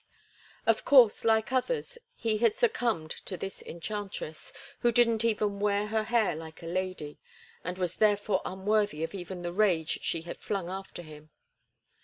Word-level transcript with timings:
Of 0.65 0.83
course, 0.83 1.23
like 1.23 1.51
others, 1.51 1.99
he 2.15 2.39
had 2.39 2.55
succumbed 2.55 3.11
to 3.27 3.37
this 3.37 3.61
enchantress, 3.61 4.51
who 4.79 4.91
didn't 4.91 5.23
even 5.23 5.59
wear 5.59 5.89
her 5.89 6.05
hair 6.05 6.35
like 6.35 6.63
a 6.63 6.65
lady, 6.65 7.19
and 7.63 7.77
was 7.77 7.97
therefore 7.97 8.41
unworthy 8.43 9.03
of 9.03 9.13
even 9.13 9.43
the 9.43 9.53
rage 9.53 9.99
she 10.01 10.23
had 10.23 10.37
flung 10.39 10.69
after 10.69 11.03
him. 11.03 11.29